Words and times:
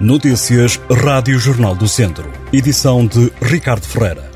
Notícias 0.00 0.80
Rádio 0.88 1.40
Jornal 1.40 1.74
do 1.74 1.88
Centro. 1.88 2.30
Edição 2.52 3.04
de 3.04 3.32
Ricardo 3.42 3.84
Ferreira. 3.84 4.30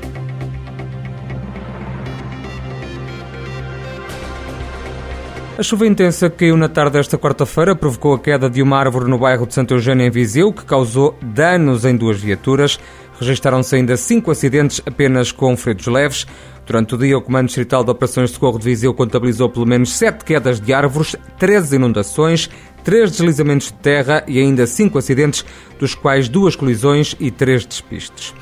A 5.57 5.63
chuva 5.63 5.87
intensa 5.87 6.29
que 6.29 6.39
caiu 6.39 6.57
na 6.57 6.67
tarde 6.67 6.97
desta 6.97 7.17
quarta-feira 7.17 7.73
provocou 7.77 8.13
a 8.13 8.19
queda 8.19 8.49
de 8.49 8.61
uma 8.61 8.77
árvore 8.77 9.09
no 9.09 9.17
bairro 9.17 9.47
de 9.47 9.53
Santo 9.53 9.75
Eugênio, 9.75 10.05
em 10.05 10.11
Viseu, 10.11 10.51
que 10.51 10.65
causou 10.65 11.17
danos 11.21 11.85
em 11.85 11.95
duas 11.95 12.19
viaturas. 12.19 12.77
Registaram-se 13.17 13.73
ainda 13.73 13.95
cinco 13.95 14.31
acidentes 14.31 14.81
apenas 14.85 15.31
com 15.31 15.55
feridos 15.55 15.87
leves. 15.87 16.27
Durante 16.73 16.95
o 16.95 16.97
dia, 16.97 17.15
o 17.15 17.21
Comando 17.21 17.45
Distrital 17.45 17.83
de 17.83 17.91
Operações 17.91 18.31
de 18.31 18.33
Socorro 18.33 18.57
de 18.57 18.65
Viseu 18.65 18.95
contabilizou 18.95 19.47
pelo 19.47 19.63
menos 19.63 19.91
sete 19.91 20.25
quedas 20.25 20.59
de 20.59 20.73
árvores, 20.73 21.15
13 21.37 21.75
inundações, 21.75 22.49
três 22.83 23.11
deslizamentos 23.11 23.67
de 23.67 23.73
terra 23.73 24.23
e 24.27 24.39
ainda 24.39 24.65
cinco 24.65 24.97
acidentes, 24.97 25.45
dos 25.77 25.93
quais 25.93 26.27
duas 26.27 26.55
colisões 26.55 27.15
e 27.19 27.29
três 27.29 27.63
despistes. 27.63 28.33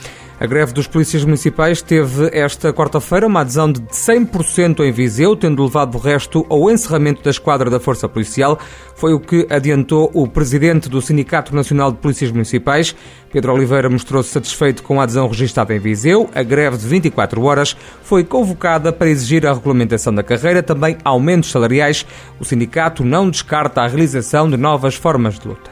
A 0.42 0.48
greve 0.48 0.74
dos 0.74 0.88
polícias 0.88 1.24
municipais 1.24 1.84
teve 1.84 2.32
esta 2.34 2.74
quarta-feira 2.74 3.28
uma 3.28 3.42
adesão 3.42 3.72
de 3.72 3.80
100% 3.82 4.80
em 4.80 4.92
Viseu, 4.92 5.36
tendo 5.36 5.64
levado 5.64 5.94
o 5.94 6.00
resto 6.00 6.44
ao 6.50 6.68
encerramento 6.72 7.22
da 7.22 7.30
esquadra 7.30 7.70
da 7.70 7.80
Força 7.80 8.10
Policial. 8.10 8.58
Foi 8.96 9.14
o 9.14 9.20
que 9.20 9.46
adiantou 9.52 10.10
o 10.16 10.28
presidente 10.28 10.90
do 10.90 11.00
Sindicato 11.00 11.54
Nacional 11.54 11.92
de 11.92 12.00
Polícias 12.00 12.32
Municipais. 12.32 12.96
Pedro 13.32 13.54
Oliveira 13.54 13.88
mostrou-se 13.88 14.30
satisfeito 14.30 14.82
com 14.82 15.00
a 15.00 15.04
adesão 15.04 15.28
registada 15.28 15.76
em 15.76 15.80
Viseu. 15.80 16.28
A 16.34 16.42
greve 16.42 16.76
de 16.76 16.88
24 16.88 17.40
horas 17.44 17.78
foi 18.02 18.24
convocada 18.24 18.92
para 18.92 19.12
exigir 19.12 19.46
a 19.46 19.54
regulamentação 19.54 20.12
da 20.12 20.24
carreira, 20.24 20.64
também 20.64 20.98
aumentos 21.06 21.52
salariais. 21.52 22.04
O 22.40 22.44
sindicato 22.44 23.06
não 23.06 23.30
descarta 23.30 23.82
a 23.82 23.88
realização 23.88 24.50
de 24.50 24.58
novas 24.58 24.96
formas 24.96 25.38
de 25.38 25.48
luta. 25.48 25.70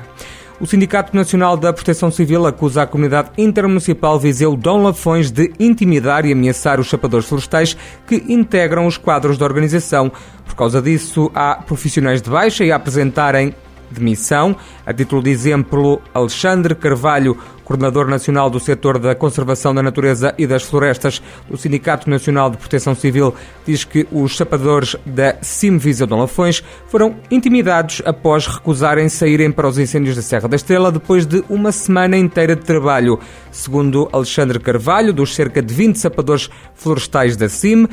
O 0.60 0.68
Sindicato 0.68 1.16
Nacional 1.16 1.56
da 1.56 1.72
Proteção 1.72 2.12
Civil 2.12 2.46
acusa 2.46 2.82
a 2.82 2.88
comunidade 2.88 3.30
intermunicipal 3.38 4.20
Viseu 4.20 4.58
Dom 4.58 4.84
Lafões 4.84 5.32
de 5.32 5.54
intimidar 5.58 6.26
e 6.26 6.34
ameaçar 6.34 6.82
os 6.82 6.88
chapadores 6.88 7.28
florestais 7.28 7.78
que 8.06 8.26
integram 8.28 8.86
os 8.86 8.98
quadros 8.98 9.38
da 9.38 9.46
organização. 9.46 10.12
Por 10.46 10.56
causa 10.56 10.82
disso, 10.82 11.32
há 11.34 11.56
profissionais 11.56 12.22
de 12.22 12.30
baixa 12.30 12.66
e 12.66 12.74
a 12.74 12.76
apresentarem 12.76 13.56
demissão. 13.92 14.56
A 14.86 14.94
título 14.94 15.22
de 15.24 15.30
exemplo, 15.30 16.02
Alexandre 16.14 16.76
Carvalho, 16.76 17.38
coordenador 17.64 18.08
nacional 18.08 18.50
do 18.50 18.60
setor 18.60 18.98
da 18.98 19.14
conservação 19.14 19.76
da 19.76 19.84
natureza 19.84 20.34
e 20.40 20.48
das 20.48 20.64
florestas 20.64 21.22
do 21.48 21.56
Sindicato 21.56 22.10
Nacional 22.10 22.50
de 22.50 22.58
Proteção 22.58 22.96
Civil, 22.96 23.34
diz 23.64 23.84
que 23.84 24.08
os 24.12 24.36
sapadores 24.36 24.96
da 25.06 25.36
Simvisa 25.42 26.08
Dom 26.08 26.22
Lafões 26.22 26.64
foram 26.88 27.18
intimidados 27.30 28.02
após 28.06 28.48
recusarem 28.48 29.08
saírem 29.08 29.52
para 29.52 29.68
os 29.68 29.78
incêndios 29.78 30.16
da 30.16 30.24
Serra 30.24 30.48
da 30.48 30.56
Estrela 30.56 30.92
depois 30.92 31.28
de 31.28 31.44
uma 31.48 31.72
semana 31.72 32.18
inteira 32.18 32.56
de 32.56 32.64
trabalho. 32.64 33.20
Segundo 33.52 34.10
Alexandre 34.12 34.60
Carvalho, 34.60 35.14
dos 35.14 35.36
cerca 35.36 35.62
de 35.62 35.72
20 35.72 36.00
sapadores 36.00 36.50
florestais 36.74 37.38
da 37.38 37.48
CIM, 37.48 37.88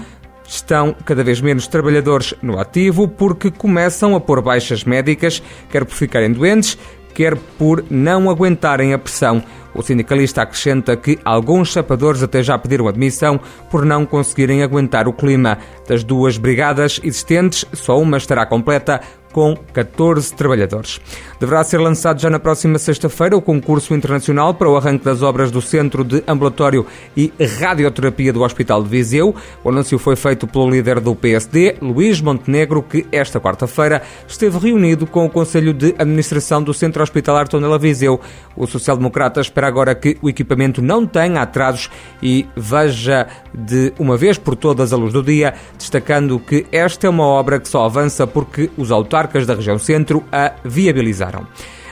estão 0.49 0.95
cada 1.05 1.23
vez 1.25 1.41
menos 1.41 1.67
trabalhadores 1.67 2.35
no 2.43 2.59
ativo 2.59 3.09
porque 3.09 3.51
começam 3.51 4.15
a 4.15 4.21
pôr 4.21 4.41
baixas 4.41 4.85
médicas, 4.85 5.43
quer 5.71 5.85
por 5.85 5.95
ficarem 5.95 6.33
doentes, 6.33 6.79
quer 7.15 7.37
por 7.59 7.85
não 7.91 8.29
aguentarem 8.29 8.93
a 8.93 8.99
pressão. 8.99 9.43
O 9.75 9.83
sindicalista 9.83 10.43
acrescenta 10.43 10.97
que 10.97 11.19
alguns 11.25 11.69
chapadores 11.69 12.23
até 12.23 12.43
já 12.43 12.59
pediram 12.59 12.89
admissão 12.89 13.39
por 13.71 13.85
não 13.85 14.07
conseguirem 14.07 14.63
aguentar 14.63 15.07
o 15.07 15.13
clima. 15.13 15.59
Das 15.87 16.03
duas 16.03 16.39
brigadas 16.39 17.01
existentes, 17.03 17.65
só 17.73 17.99
uma 17.99 18.17
estará 18.17 18.47
completa 18.47 19.01
com 19.37 19.55
14 19.75 20.33
trabalhadores. 20.33 20.99
Deverá 21.39 21.63
ser 21.63 21.77
lançado 21.77 22.19
já 22.19 22.31
na 22.31 22.39
próxima 22.39 22.79
sexta-feira 22.79 23.37
o 23.37 23.43
concurso 23.43 23.95
internacional 23.95 24.55
para 24.55 24.71
o 24.71 24.79
arranque 24.79 25.05
das 25.05 25.21
obras 25.21 25.51
do 25.51 25.61
Centro 25.61 26.03
de 26.03 26.25
Ambulatório 26.27 26.87
e 27.15 27.31
Radioterapia 27.61 28.33
do 28.33 28.43
Hospital 28.43 28.83
de 28.83 28.89
Viseu. 28.89 29.35
O 29.63 29.69
anúncio 29.69 29.99
foi 29.99 30.17
feito 30.17 30.47
pelo 30.47 30.71
líder 30.71 31.01
do 31.01 31.15
PSD, 31.15 31.77
Luís 31.83 32.19
Montenegro, 32.19 32.83
que 32.83 33.07
esta 33.13 33.39
quarta-feira 33.39 34.01
esteve 34.27 34.57
reunido 34.57 35.07
com 35.07 35.27
o 35.27 35.31
Conselho 35.31 35.75
de 35.75 35.95
Administração 35.99 36.63
do 36.63 36.73
Centro 36.73 37.03
Hospitalar 37.03 37.47
Tondela 37.47 37.79
Viseu. 37.79 38.19
O 38.57 38.67
social-democrata 38.67 39.43
espera 39.43 39.69
agora 39.69 39.95
que 39.95 40.17
o 40.23 40.31
equipamento 40.31 40.81
não 40.81 41.07
tenha 41.07 41.43
atrasos 41.43 41.91
e 42.23 42.47
veja 42.57 43.27
de 43.53 43.93
uma 43.99 44.17
vez 44.17 44.39
por 44.39 44.57
todas 44.57 44.95
a 44.95 44.97
luz 44.97 45.13
do 45.13 45.23
dia, 45.23 45.53
destacando 45.77 46.39
que 46.39 46.65
esta 46.73 47.07
é 47.07 47.11
uma 47.11 47.27
obra 47.27 47.61
que 47.61 47.69
só 47.69 47.85
avança 47.85 48.27
porque 48.27 48.71
os 48.79 48.91
autarcas 48.91 49.26
autarcas 49.27 49.47
da 49.47 49.55
região 49.55 49.79
centro 49.79 50.25
a 50.31 50.53
viabilizaram. 50.65 51.47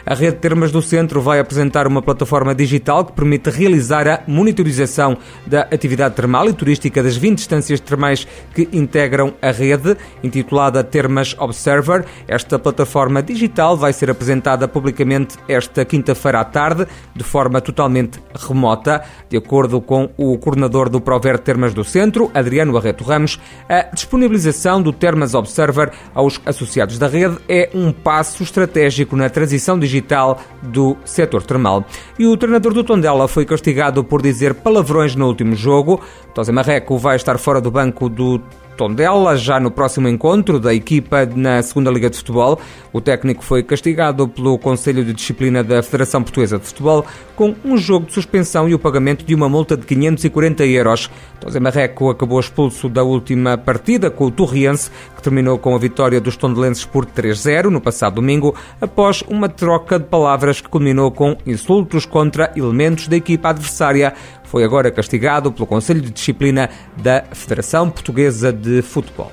A 0.07 0.13
Rede 0.13 0.37
Termas 0.37 0.71
do 0.71 0.83
Centro 0.83 1.23
vai 1.23 1.39
apresentar 1.39 1.87
uma 1.87 2.03
plataforma 2.03 2.55
digital 2.55 3.07
que 3.07 3.13
permite 3.15 3.49
realizar 3.49 4.07
a 4.07 4.21
monitorização 4.27 5.17
da 5.47 5.63
atividade 5.63 6.15
termal 6.15 6.47
e 6.47 6.53
turística 6.53 7.03
das 7.03 7.17
20 7.17 7.39
estâncias 7.39 7.81
termais 7.81 8.29
que 8.55 8.69
integram 8.71 9.33
a 9.41 9.51
rede, 9.51 9.97
intitulada 10.23 10.85
Termas 10.85 11.35
Observer. 11.39 12.05
Esta 12.29 12.59
plataforma 12.59 13.23
digital 13.23 13.79
vai 13.79 13.95
ser 13.95 14.11
apresentada 14.11 14.69
publicamente 14.69 15.39
esta 15.49 15.87
quinta-feira 15.87 16.41
à 16.41 16.45
tarde, 16.45 16.87
de 17.17 17.25
forma 17.25 17.63
totalmente 17.63 18.21
remota. 18.35 19.03
De 19.31 19.39
acordo 19.39 19.81
com 19.81 20.11
o 20.19 20.37
coordenador 20.37 20.91
do 20.91 21.01
Prover 21.01 21.39
Termas 21.39 21.73
do 21.73 21.83
Centro, 21.83 22.31
Adriano 22.35 22.77
Arreto 22.77 23.05
Ramos, 23.05 23.41
a 23.67 23.85
disponibilização 23.95 24.83
do 24.83 24.93
Termas 24.93 25.33
Observer 25.33 25.91
aos 26.15 26.39
associados 26.45 26.99
da 26.99 27.09
rede 27.09 27.39
é 27.49 27.71
um 27.75 27.91
passo 27.91 28.43
estratégico 28.43 29.17
na 29.17 29.31
transição 29.31 29.79
digital 29.79 29.94
digital 29.95 30.41
do 30.63 30.97
setor 31.05 31.43
termal. 31.43 31.85
E 32.19 32.27
o 32.27 32.37
treinador 32.37 32.73
do 32.75 32.83
Tondela 32.83 33.29
foi 33.29 33.45
castigado 33.45 34.03
por 34.03 34.21
dizer 34.21 34.55
palavrões 34.55 35.15
no 35.15 35.27
último 35.27 35.55
jogo. 35.55 36.01
Tosé 36.35 36.51
Marreco 36.51 36.99
vai 36.99 37.17
estar 37.17 37.39
fora 37.39 37.61
do 37.61 37.71
banco 37.71 38.09
do 38.09 38.41
Tondela, 38.77 39.37
já 39.37 39.59
no 39.59 39.71
próximo 39.71 40.09
encontro 40.09 40.59
da 40.59 40.75
equipa 40.75 41.27
na 41.27 41.63
Segunda 41.63 41.91
Liga 41.91 42.11
de 42.11 42.17
Futebol. 42.17 42.61
O 42.93 43.01
técnico 43.01 43.45
foi 43.45 43.63
castigado 43.63 44.29
pelo 44.29 44.59
Conselho 44.59 45.05
de 45.05 45.13
Disciplina 45.13 45.63
da 45.65 45.83
Federação 45.83 46.23
Portuguesa 46.23 46.59
de 46.59 46.67
Futebol 46.67 47.05
com 47.37 47.55
um 47.65 47.77
jogo 47.77 48.07
de 48.07 48.13
suspensão 48.13 48.69
e 48.69 48.75
o 48.75 48.79
pagamento 48.79 49.25
de 49.25 49.35
uma 49.35 49.49
multa 49.49 49.77
de 49.77 49.85
540 49.87 50.65
euros. 50.67 51.11
José 51.43 51.61
Marreco 51.61 52.11
acabou 52.11 52.41
expulso 52.41 52.89
da 52.89 53.03
última 53.03 53.59
partida 53.59 54.11
com 54.11 54.27
o 54.27 54.31
Torriense, 54.31 54.91
que 55.17 55.23
terminou 55.23 55.59
com 55.59 55.75
a 55.75 55.79
vitória 55.79 56.21
dos 56.21 56.37
tondelenses 56.37 56.85
por 56.85 57.05
3-0 57.05 57.65
no 57.65 57.81
passado 57.81 58.17
domingo, 58.17 58.55
após 58.81 59.23
uma 59.23 59.49
troca 59.49 59.99
de 59.99 60.07
palavras 60.07 60.61
que 60.61 60.69
culminou 60.69 61.11
com 61.11 61.37
insultos 61.47 62.07
contra 62.07 62.53
elementos 62.57 63.09
da 63.09 63.17
equipa 63.17 63.51
adversária 63.51 64.15
foi 64.55 64.63
agora 64.63 64.89
castigado 64.89 65.51
pelo 65.51 65.67
Conselho 65.67 66.01
de 66.01 66.13
Disciplina 66.13 66.71
da 66.97 67.25
Federação 67.33 67.91
Portuguesa 67.91 68.53
de 68.53 68.83
Futebol. 68.83 69.33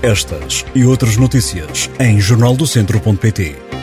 Estas 0.00 0.64
e 0.74 0.86
outras 0.86 1.18
notícias 1.18 1.90
em 2.00 2.18
jornaldocentro.pt. 2.18 3.75